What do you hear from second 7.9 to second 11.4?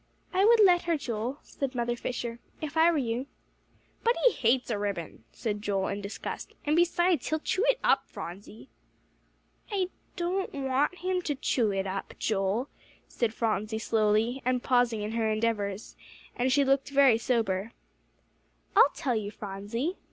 Phronsie." "I don't want him to